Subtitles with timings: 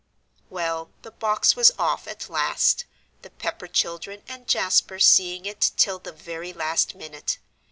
[0.49, 2.85] Well, the box was off, at last,
[3.21, 7.37] the Pepper children and Jasper seeing it till the very last minute.